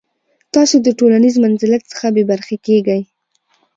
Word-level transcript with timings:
تاسو 0.53 0.75
د 0.85 0.87
ټولنیز 0.99 1.35
منزلت 1.43 1.83
څخه 1.91 2.07
بې 2.15 2.23
برخې 2.31 2.57
کیږئ. 2.65 3.01